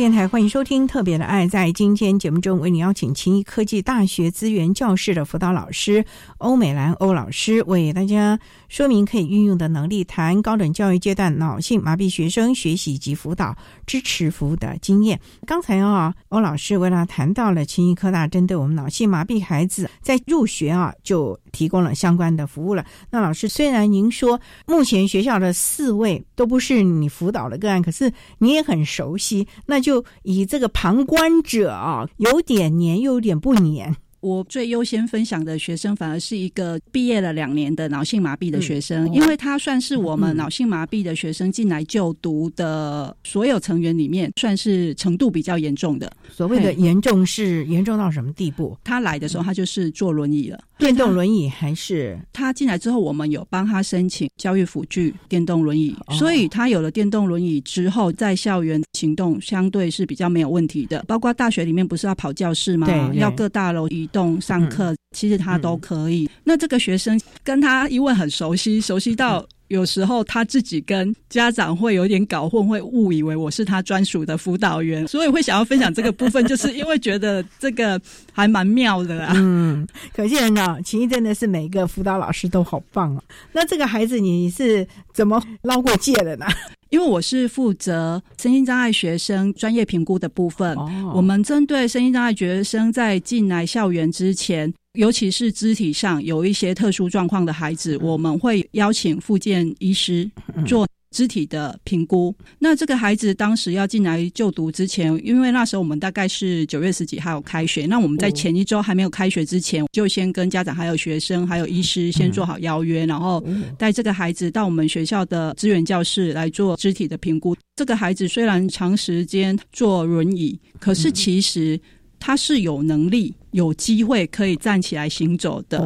[0.05, 1.47] 电台，欢迎收听《特别的爱》。
[1.49, 6.05] 在今天节目中，为你邀请勤益科技大学资源教室的辅导老师
[6.37, 8.39] 欧美兰欧老师，为大家
[8.69, 15.19] 说明可以运用的能力，谈高等教育阶段脑性麻痹学生学习及辅导支持服务的经验。
[15.47, 22.85] 刚才啊，欧老师为了谈到了勤益科大针对我们脑性麻痹孩子在入学啊就提供了相关的服务了。
[23.09, 29.49] 那老师，虽然您说目前学校的四位都不是你辅导的个案，可是你也很熟悉。
[29.65, 33.95] 那就以这个旁观者啊，有点黏又有点不黏。
[34.21, 46.11] 我最优先分享的学生，反而是一个毕业了两年的脑性麻痹的学生，因为他算是我们脑性麻痹的学生进来就读的所有成员里面，算是程度比较严重的。
[46.31, 48.75] 所谓的严重是严重到什么地步？
[48.83, 61.05] 他来的时候，他就是坐轮椅了，电动轮椅还是他进来之后，我们有帮他申请教育辅具电动轮椅，所以他有了电动轮椅之后，在校园行动相对是比较没有问题的。
[61.07, 62.87] 包括大学里面不是要跑教室吗？
[62.87, 64.09] 对，要各大楼移。
[64.14, 66.31] 动上课，其实他都可以。
[66.45, 69.45] 那这个学生跟他因为很熟悉，熟悉到
[69.75, 78.01] 有时候他自己跟家长会有点搞混，会误以为我是他专属的辅导员，所以会想要分享这个部分，就是因为觉得这个
[78.33, 79.33] 还蛮妙的啦。
[79.35, 83.22] 嗯，可见呢，秦毅真的是每个辅导老师都好棒啊。
[83.53, 86.47] 那这个孩子你是怎么捞过界的呢？
[86.91, 90.77] 因为我是负责身心障碍学生专业评估的部分，
[91.12, 100.29] 我们针对身心障碍学生在进来校园之前，尤其是肢体上有一些特殊状况的孩子，我们会邀请复健医师
[100.67, 100.87] 做。
[101.15, 102.35] 肢体的评估。
[102.59, 113.41] 那这个孩子当时要进来就读之前，因为那时候我们大概是九月十几号开学，那我们在前一周还没有开学之前，就先跟家长、还有学生、还有医师先做好邀约，然后
[113.79, 117.57] 带这个孩子到我们学校的资源教室来做肢体的评估。
[117.77, 121.81] 这个孩子虽然长时间坐轮椅，可是其实
[122.19, 125.81] 他是有能力、有机会可以站起来行走的。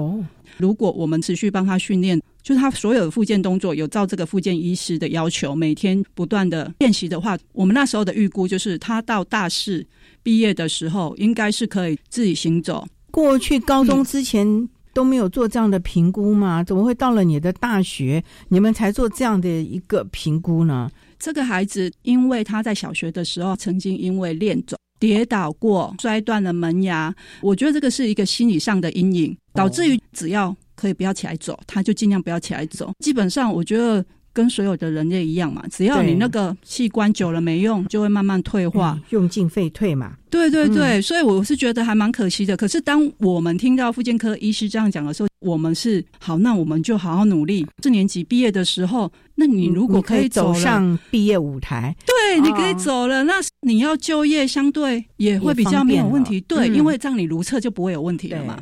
[0.57, 2.21] 如果我们持续帮他训练。
[2.41, 9.85] 就是他所有的复健动作有照这个复健医师的要求，每天不断的练习的话，我们那时候的预估就是他到大四
[10.23, 12.87] 毕业的时候，应该是可以自己行走。
[13.11, 16.65] 过去高中之前都没有做这样的评估吗？
[16.65, 20.91] 怎么会到了你的大学，你们才做这样的一个评估呢？
[21.19, 30.57] 这个孩子因为他在小学的时候曾经因为练走跌倒过，摔断了门牙，我觉得这个是一个心理上的阴影，导致于只要。
[30.81, 32.93] 可以不要起来走，他就尽量不要起来走。
[33.01, 40.13] 基本上，我觉得跟所有的人类一样嘛，只要你那个器官久了没用，就会慢慢退化，用进废退嘛。
[40.31, 42.57] 对对对，所以我是觉得还蛮可惜的。
[42.57, 47.67] 可是当我们听到妇健科医师这样讲的时候，我们是好，那我们就好好努力。
[47.83, 49.11] 四年级毕业的时候，
[49.41, 56.41] 那你如果可以走上毕业舞台，对，你可以走了，那你要就业相对也会比较没有问题。
[56.41, 58.61] 对，因为这样你如厕就不会有问题了嘛。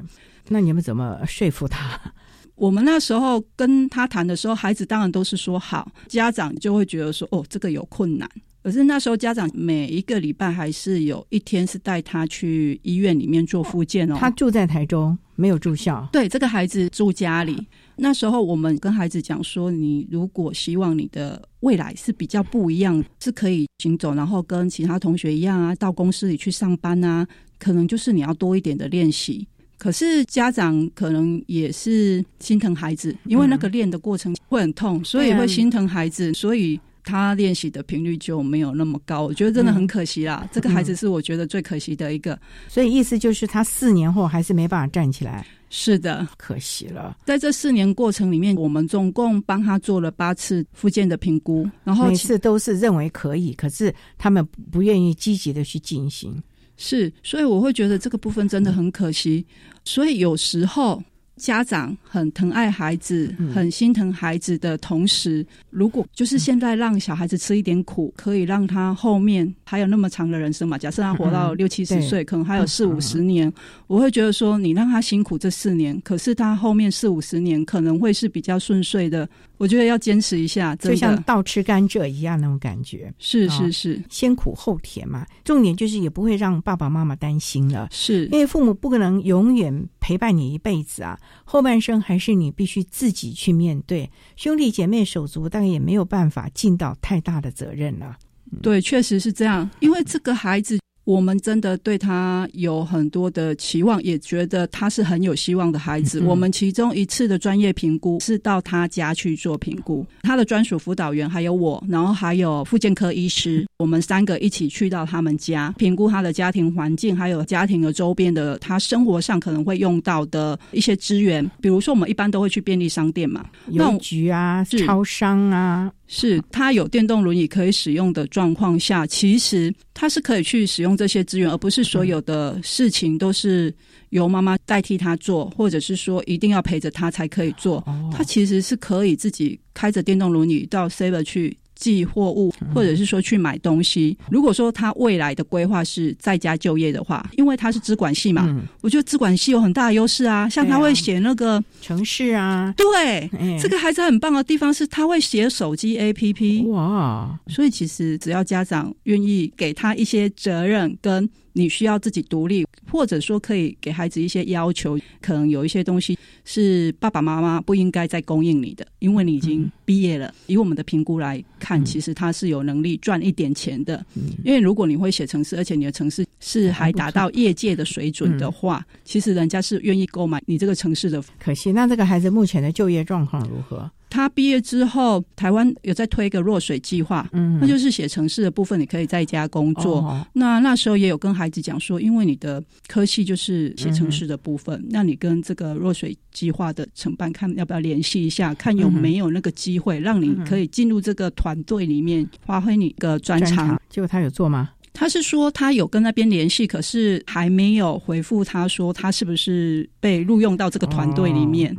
[0.49, 1.99] 那你们怎么说服他？
[2.57, 8.29] 我们那时候跟他谈的时候，孩子当然都是说好，家长就会觉得说哦，这个有困难。
[8.63, 14.17] 可是那时候家长每一个礼拜还是有一天是带他去医院里面做复健哦。
[14.19, 16.07] 他住在台中，没有住校。
[16.13, 17.67] 对，这个孩子住家里。
[17.97, 27.27] 那时候我们跟孩子讲说，你如果希望你的未来是比较不一样，是可以行走，然后跟其他同学一样啊，到公司里去上班啊，
[27.59, 29.47] 可能就是你要多一点的练习。
[29.79, 39.23] 可是家长可能也是心疼孩子，因为那个练的过程会很痛，所以会心疼孩子，所以他练习的频率就没有那么高。
[39.23, 42.39] 我觉得真的很可惜啦，这个孩子是我觉得最可惜的一个。
[42.69, 45.47] 所以意思就是他四年后还是没办法站起来。
[45.69, 47.17] 是的，可惜了。
[47.25, 56.43] 在这四年过程里面，我们总共帮他做了八次复健的评估，然后每次都是认为可以，可是他们不愿意积极的去进行。
[56.77, 59.47] 是，所以我会觉得这个部分真的很可惜。
[59.85, 61.03] 所以有时候。
[61.37, 70.79] 家长很疼爱孩子，很心疼孩子的同时，如果就是现在让小孩子吃一点苦，可以让他后面还有那么长的人生嘛？
[70.79, 73.53] 假设他活到六七十岁，可能还有四五十年，
[73.87, 79.29] 我会觉得说，你让他辛苦这四年，可是他后面四五十年可能会是比较顺遂的。
[79.59, 83.13] 我觉得要坚持一下，就像倒吃甘蔗一样那种感觉。
[83.19, 85.27] 是是是，先苦后甜嘛。
[85.45, 91.19] 重点就是也不会让爸爸妈妈担心了，是因为父母不可能永远陪伴你一辈子啊。
[91.45, 98.17] 后半生还是你必须自己去面对，兄弟姐妹手足，但也没有办法尽到太大的责任了。
[98.63, 99.69] 对，确实是这样。
[99.81, 106.21] 因为这个孩子我们真的对他有很多的期望，也觉得他是很有希望的孩子。
[106.21, 121.49] 我们其中一次的专业评估是到他家去做评估，他的专属辅导员还有我，然后还有复健科医师，我们三个一起去到他们家评估他的家庭环境，还有家庭的周边的他生活上可能会用到的一些资源。
[121.61, 125.93] 比如说，我们一般都会去便利商店嘛，邮局啊、超商啊。
[126.09, 133.75] 是他有电动轮椅可以使用的状况下，其实他是可以去使用这些资源，而不是所有的事情都是
[134.11, 137.85] 由妈妈代替他做，或者是说一定要陪着他才可以做。
[138.13, 141.57] 他其实是可以自己开着电动轮椅到 Saver 去。
[141.77, 144.17] 寄货物，或者是说去买东西。
[144.31, 150.49] 如果说他未来的规划是在家就业的话，因为他是资管系嘛，我觉得资管系有很大的优势啊。
[150.49, 157.39] 像他会写那个城市啊，对，这个孩子很棒的地方是他会写手机 APP 哇。
[157.47, 161.29] 所以其实只要家长愿意给他一些责任跟。
[161.57, 170.33] 你需要自己独立，或者说可以给孩子一些要求，可能有一些东西是爸爸妈妈不应该再供应你的，因为你已经毕业了。
[170.47, 174.05] 以我们的评估来看，其实他是有能力赚一点钱的。
[174.45, 181.25] 因为如果你会写城市，而且你的城市是还达到业界的水准的话，其实人家是愿意购买你这个城市的。
[181.39, 183.91] 可惜，那这个孩子目前的就业状况如何？
[184.09, 190.27] 他毕业之后，台湾有在推一个弱水计划，嗯，那就是写城市的部分，你可以在家工作。
[190.33, 203.81] 那那时候也有跟孩子讲说，因为你的科系就是写城市的部分，那你跟这个弱水计划的承办看要不要联系一下，看有没有那个机会让你可以进入这个团队里面发挥你的专长。
[203.91, 204.71] 结果他有做吗？
[204.93, 211.77] 他是说他有跟那边联系，可是还没有回复他说他是不是被录用到这个团队里面。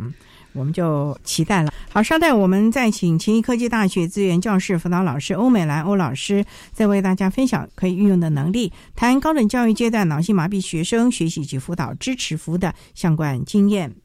[0.58, 1.72] 我们就期待了。
[1.92, 6.44] 好，稍待，我们再请秦医科技大学资源教室辅导老师欧美兰欧老师，
[6.74, 13.96] 再为大家分享可以运用的能力，谈高等教育阶段脑性麻痹学生学习及辅导支持服务的相关经验。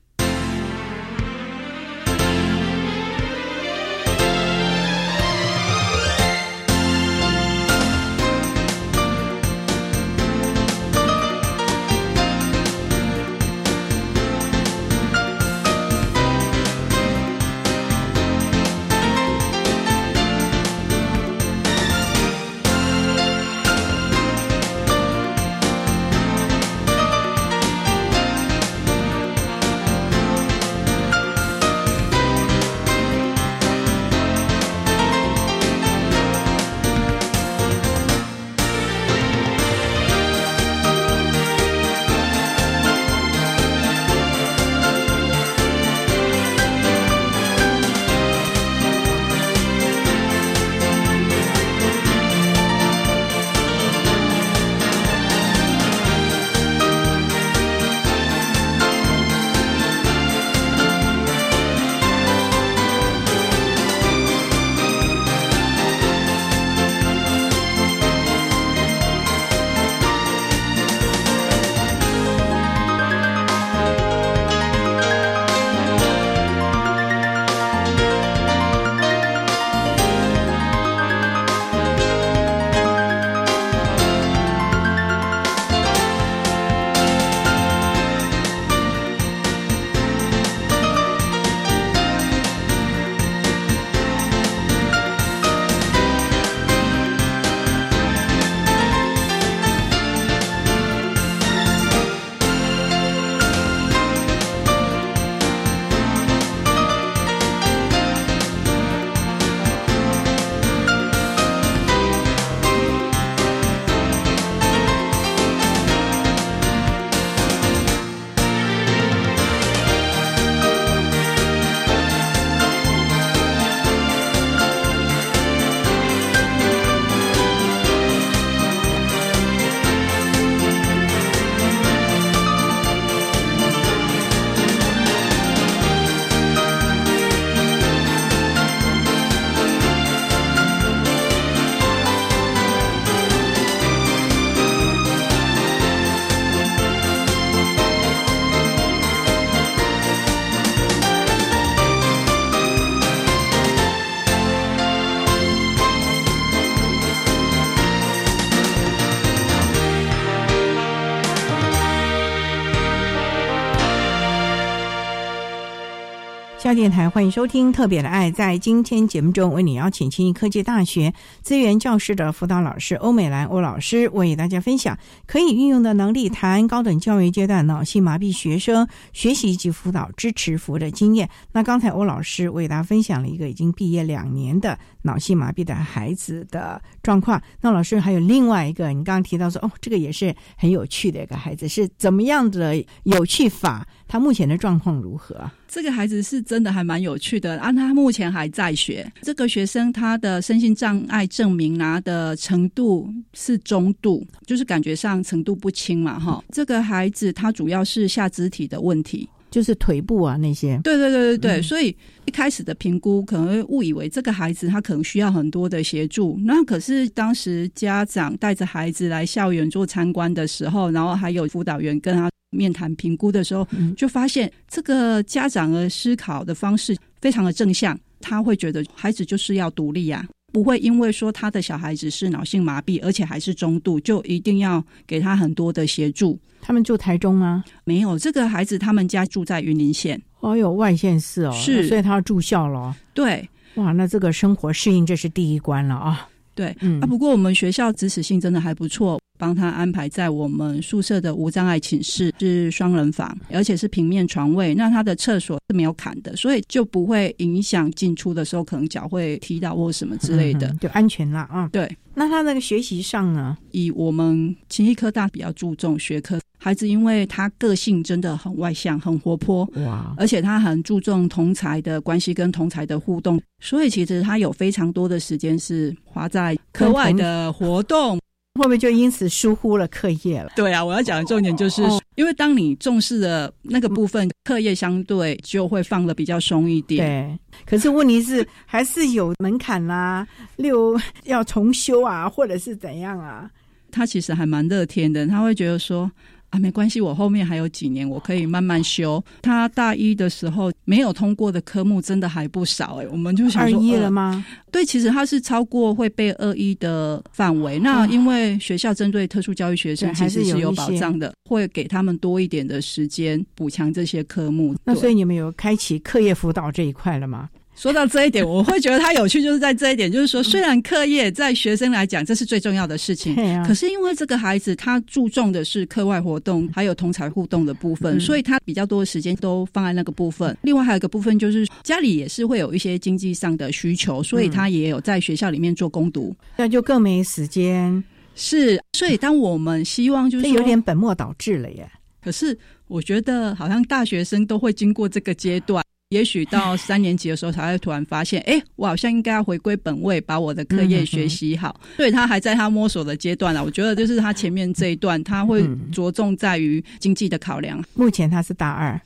[166.75, 168.31] 电台欢迎收听《特别的爱》。
[168.35, 171.13] 在今天节目中，为你邀请清益科技大学
[171.43, 181.29] 资源教师的辅导老师欧美兰欧老师，为大家分享可以运用的能力，谈高等教育阶段脑性麻痹学生学习及辅导支持服务的经验。
[181.53, 187.43] 那刚才欧老师为大家分享了一个已经毕业两年的脑性麻痹的孩子的状况。
[187.61, 193.87] 那老师还有另外一个，你刚刚提到说，哦，这个也是很有趣的一个孩子，是怎么样的有趣法？
[194.13, 195.35] 他目前的状况如何？
[195.67, 199.11] 这个孩子是真的还蛮有趣的，啊，他目前还在学。
[199.23, 206.45] 这个学生他的身心障碍证明拿的程度是中度，就是感觉上程度不轻嘛，哈。
[206.53, 210.79] 这个孩子他主要是下肢体的问题，就是腿部啊那些。
[210.85, 211.97] 对对对对对，所以
[212.27, 222.31] 一开始的评估可能会误以为这个孩子他可能需要很多的协助，那可是当时家长带着孩子来校园做参观的时候，然后还有辅导员跟他。
[222.53, 236.39] 面谈评估的时候，就发现这个家长的思考的方式非常的正向，他会觉得孩子就是要独立呀，不会因为说他的小孩子是脑性麻痹，而且还是中度，就一定要给他很多的协助。
[236.61, 237.65] 他们住台中吗？
[237.83, 240.21] 没有，这个孩子他们家住在云林县。
[240.41, 242.95] 哦，有外县市哦，是，所以他要住校了。
[243.15, 246.29] 对，哇，那这个生活适应这是第一关了啊。
[246.55, 249.19] 对，嗯啊，不过我们学校支持性真的还不错。
[249.43, 254.73] 帮他安排在我们宿舍的无障碍寝室，是双人房，而且是平面床位。
[254.77, 261.69] 那他的厕所是没有坎的，所以就不会影响进出的时候可能脚会踢到或什么之类的，就安全了啊。
[261.73, 263.59] 对，那他那个学习上呢？
[263.73, 278.21] 以我们勤益科大比较注重学科，孩子因为他个性真的很外向、很活泼，哇，而且他很注重同才的关系跟同才的互动，所以其实他有非常多的时间是花在课外的活动。
[278.55, 280.51] 会不会就因此疏忽了课业了？
[280.55, 281.83] 对啊，我要讲的重点就是，
[282.17, 287.07] 因为当你重视的那个部分，课业相对就会放的比较松一点。
[287.07, 290.27] 对，可是问题是还是有门槛啦，
[290.57, 293.51] 例如要重修啊，或者是怎样啊？
[293.91, 296.11] 他其实还蛮乐天的，他会觉得说。
[296.53, 299.23] 啊，没关系，我后面还有几年，我可以慢慢修。
[299.41, 304.45] 他大一的时候没有通过的科目真的还不少哎，我们就想说二一了吗？
[304.71, 307.79] 对，其实他是超过会被二一的范围。
[307.79, 314.77] 那因为学校针对特殊教育学生其实是有保障的，会给他们多一点的时间补强这些科目。
[314.85, 317.49] 那所以你们有开启课业辅导这一块了吗？
[317.75, 323.35] 说到这一点，我会觉得他有趣，就是在这一点，就是说，虽然课业在学生来讲这是最重要的事情，
[323.67, 330.57] 可是因为这个孩子他注重的是课外活动，还有同才互动的部分，所以他比较多的时间都放在那个部分。
[330.63, 338.05] 另外还有一个部分就是家里也是会有一些经济上的需求，所以他也有在学校里面做攻读，那就更没时间。
[338.35, 341.91] 是，所以当我们希望就是有点本末倒置了耶。
[342.23, 342.57] 可是
[342.87, 345.83] 我觉得好像大学生都会经过这个阶段。
[346.13, 351.81] 也许到三年级的时候才会突然发现，哎，我好像应该要回归本位，把我的课业学习好。
[351.97, 353.65] 所以他还在他摸索的阶段了。
[353.65, 357.83] 我觉得就是他前面这一段，他会着重在于经济的考量。
[357.95, 359.01] 目前他是大二。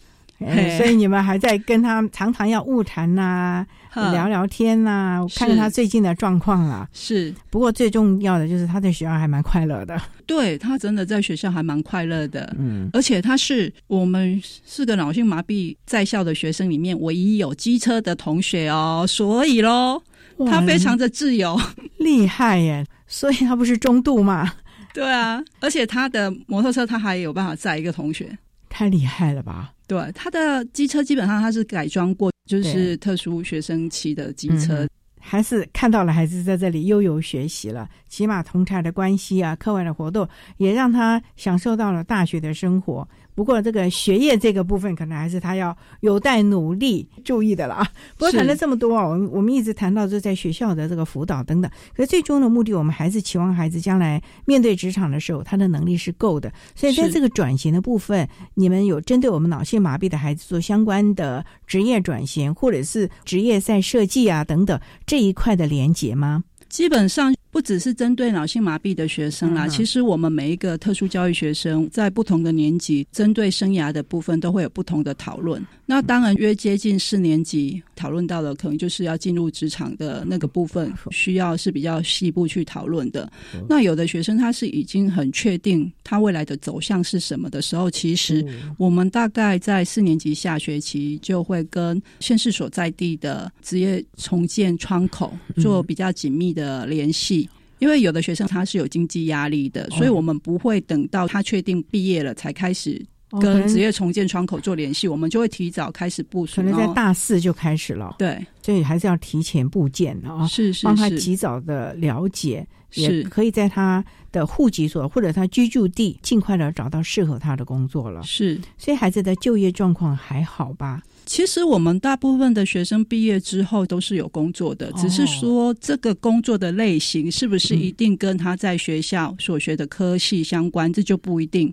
[0.76, 3.64] 所以你们还在跟他常常要误谈呐，
[3.94, 6.86] 聊聊天呐，看看他最近的状况啦。
[6.92, 10.00] 是，不过最重要的就是他在学校还蛮快乐的。
[10.26, 20.02] 对他真的在学校还蛮快乐的，嗯，而且他是我们四个脑性麻痹在校的学生里面唯一有机车的同学哦，所以喽，
[20.46, 21.58] 他非常的自由，
[21.98, 22.84] 厉害耶！
[23.06, 24.52] 所以他不是中度嘛？
[24.92, 28.36] 对啊，而且他的摩托车他还有办法载一个同学，
[28.68, 29.70] 太厉害了吧？
[29.86, 34.86] 对，他的机车基本上他是改装过，就是特殊学生骑的机车，
[35.20, 43.08] 还是看到了孩子在这里悠游学习了，起码同台的关系啊，课外的活动也让他享受到了大学的生活。
[43.36, 47.86] 不过，这个学业这个部分，可能还是他要有待努力注意的了啊。
[48.16, 56.50] 不过谈了这么多啊，我们我们一直谈到就在学校的这个辅导等等，可是最终的目的，我们还是期望孩子将来面对职场的时候，他的能力是够的。
[56.74, 66.42] 所以在这个转型的部分，你们有针对我们脑性麻痹的孩子做相关的职业转型，或者是职业赛设计啊等等这一块的连结吗？
[66.70, 67.34] 基本上。
[67.56, 75.66] 不只是针对脑性麻痹的学生啦，其实我们每一个特殊教育学生在不同的年级，针对生涯的部分都会有不同的讨论。
[75.86, 83.32] 那当然，约接近四年级讨论到了，可能就是要进入职场的那个部分，需要是比较细部去讨论的。
[83.66, 88.44] 那有的学生他是已经很确定他未来的走向是什么的时候，其实
[88.76, 97.45] 我们大概在四年级下学期就会跟县市所在地的职业重建窗口做比较紧密的联系。
[97.78, 103.04] 因为有的学生他是有经济压力的，所以我们不会等到他确定毕业了才开始
[103.40, 106.56] 跟职业重建窗口做联系，我们就会提早开始部署。
[106.56, 108.14] 可能在大四就开始了。
[108.18, 118.22] 对，所以还是要提前部件啊，是是，帮他及早的了解，也可以在他的户籍所或者他居住地尽快的找到适合他的工作了。
[118.22, 121.02] 是，所以孩子的就业状况还好吧？
[121.26, 131.70] 其实我们大部分的学生毕业之后都是有工作的，只是说这个工作的类型是不是一定跟他在学校所学的科系相关，这就不一定。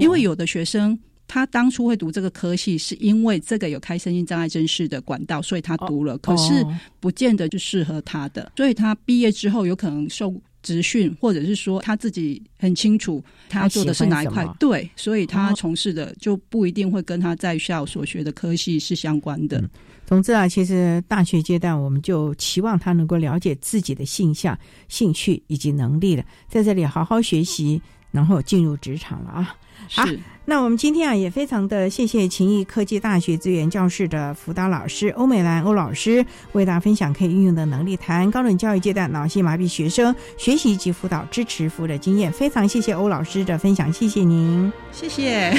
[0.00, 0.98] 因为有的学生
[1.28, 6.66] 他当初会读这个科系，是因为这个有开身心障碍真试的管道，所以他读了，可是
[6.98, 10.34] 不见得就适合他的，所以他毕业之后有可能受。
[10.66, 19.62] 职训，或者是说他自己很清楚他做的是哪一块，对，所以他从事的就不一定会跟他在校所学的科系是相关的。
[20.04, 24.58] 总之啊，其实大学阶段我们就期望他能够了解自己的性向、
[24.88, 27.80] 兴趣以及能力了，在这里好好学习，
[28.16, 29.54] 然后进入职场了啊。
[29.88, 30.02] 好，
[30.46, 42.32] 那我们今天啊也非常的谢谢勤益科技大学资源教室的辅导老师欧美兰欧老师为大家分享可以运用的能力，谈高等教育阶段脑性麻痹学生学习及辅导支持服务的经验。
[42.32, 45.54] 非常谢谢欧老师的分享，谢谢您，谢谢。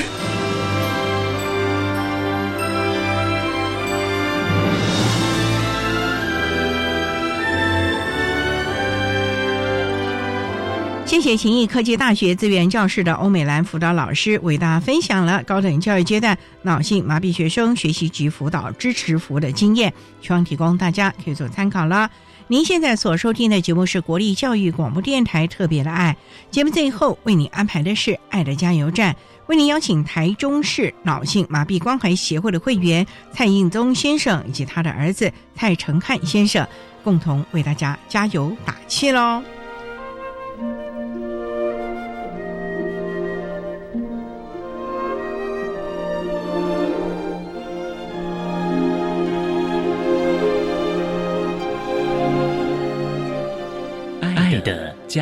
[11.18, 19.92] 谢谢勤益科技大学资源教室的欧美兰辅导老师为大家分享了高等教育阶段脑性麻痹学生学习及辅导支持服务的经验，
[20.22, 22.08] 希望提供大家可以做参考了。
[22.46, 26.16] 您现在所收听的节目是国立教育广播电台特别的爱
[26.52, 29.16] 节目，最后为您安排的是爱的加油站，
[29.48, 33.04] 为您邀请台中市脑性麻痹关怀协会的会员
[33.34, 36.66] 蔡应宗先生以及他的儿子蔡成汉先生，
[37.04, 39.42] 共同为大家加油打气喽。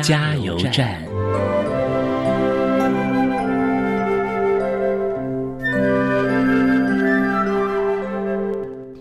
[0.02, 1.02] 加油站。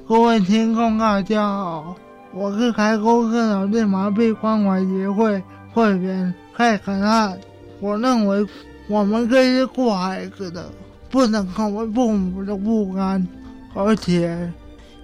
[0.08, 1.96] 各位听众，大家好，
[2.34, 5.42] 我是台中市脑性麻痹关怀协会
[5.74, 7.38] 会员蔡肯汉。
[7.80, 8.46] 我认为，
[8.88, 10.70] 我们这些过孩子的，
[11.10, 13.28] 不能成为父母的负担，
[13.74, 14.52] 而且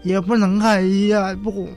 [0.04, 1.68] 也不能太依赖父母。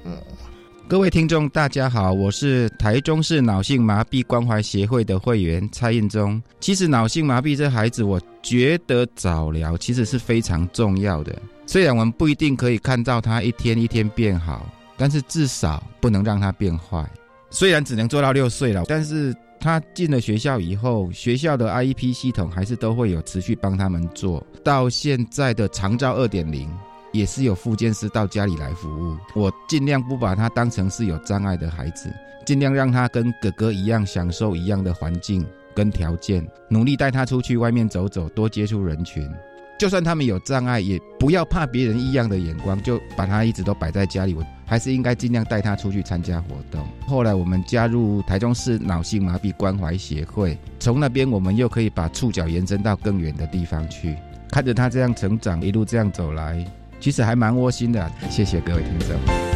[0.86, 6.40] 各位听众，大家好，我是台中市脑性麻痹关怀协会的会员蔡印忠。
[6.60, 11.34] 其实脑性麻痹这孩子，我觉得早疗其实是非常重要的。
[11.66, 17.02] 虽然我们不一定可以看到他一天一天变好，但是至少不能让他变坏。
[17.48, 26.68] 虽然只能做到六岁了，但是他进了学校以后，学校的 IEP 系统还是都会有持续帮他们做到现在的长照二点零。
[27.14, 32.12] 也是有复健师到家里来服务，我尽量不把他当成是有障碍的孩子，
[32.44, 35.46] 尽量让他跟哥哥一样享受一样的环境
[35.76, 39.30] 跟条件，努力带他出去外面走走，多接触人群。
[39.78, 44.34] 就算他们有障碍，也不要怕别人异样的眼光，就把他一直都摆在家里。
[44.34, 46.84] 我还是应该尽量带他出去参加活动。
[47.06, 54.16] 后来我们加入台中市脑性麻痹关怀协会，从那边我们又可以把触角延伸到更远的地方去，
[54.48, 56.64] 看着他这样成长，一路这样走来。
[57.04, 59.53] 其实还蛮窝心的，谢谢各位听众。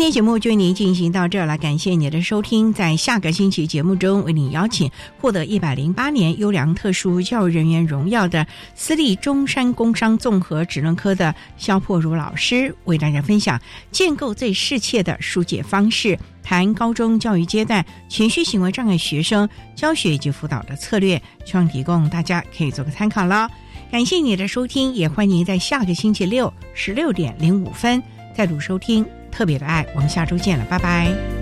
[0.00, 2.72] 今天节目就为您进行到这儿了，感谢您的收听。
[2.72, 4.90] 在下个星期节目中，为您邀请
[5.20, 13.60] 获得一百零八年优良特殊教育人员荣耀的私立中山工商综合职能科的肖破如老师，为大家分享
[13.92, 19.46] 建构最适切的疏解方式，谈高中教育阶段情绪行为障碍学生
[19.76, 23.50] 教学以及辅导的策略，希望提供大家可以做个参考了。
[23.92, 28.02] 感谢你的收听，也欢迎在下个星期六十六点零五分
[28.34, 29.04] 再度收听。
[29.30, 31.39] 特别的爱，我们下周见了，拜拜。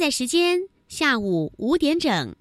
[0.00, 2.34] 在时间下午五点整。